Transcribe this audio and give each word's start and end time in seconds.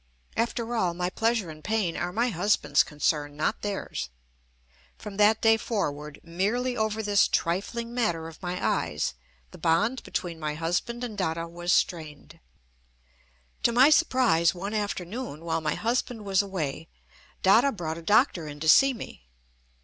After 0.35 0.73
all, 0.75 0.95
my 0.95 1.11
pleasure 1.11 1.51
and 1.51 1.63
pain 1.63 1.95
are 1.95 2.11
my 2.11 2.29
husband's 2.29 2.81
concern, 2.81 3.37
not 3.37 3.61
theirs. 3.61 4.09
From 4.97 5.17
that 5.17 5.43
day 5.43 5.57
forward, 5.57 6.19
merely 6.23 6.75
over 6.75 7.03
this 7.03 7.27
trifling 7.27 7.93
matter 7.93 8.27
of 8.27 8.41
my 8.41 8.57
eyes, 8.65 9.13
the 9.51 9.59
bond 9.59 10.01
between 10.01 10.39
my 10.39 10.55
husband 10.55 11.03
and 11.03 11.15
Dada 11.15 11.45
was 11.47 11.71
strained. 11.71 12.39
To 13.61 13.71
my 13.71 13.91
surprise 13.91 14.55
one 14.55 14.73
afternoon, 14.73 15.45
while 15.45 15.61
my 15.61 15.75
husband 15.75 16.25
was 16.25 16.41
away, 16.41 16.87
Dada 17.43 17.71
brought 17.71 17.99
a 17.99 18.01
doctor 18.01 18.47
in 18.47 18.59
to 18.59 18.67
see 18.67 18.93
me. 18.95 19.27